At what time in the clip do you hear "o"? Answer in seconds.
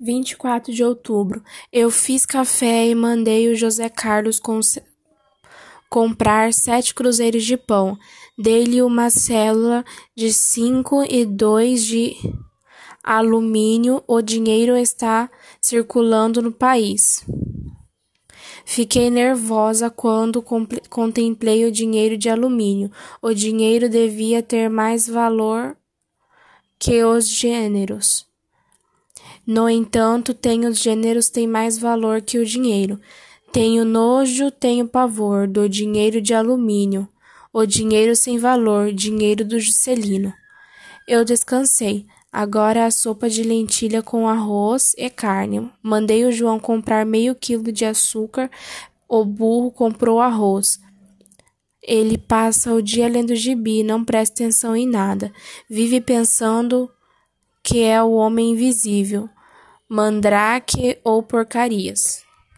3.48-3.56, 14.06-14.20, 21.64-21.70, 23.22-23.32, 32.36-32.44, 37.52-37.64, 46.24-46.32, 49.08-49.24, 52.74-52.82, 58.02-58.10